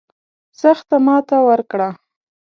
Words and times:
سخته 0.59 0.95
ماته 1.05 1.37
ورکړه. 1.47 1.89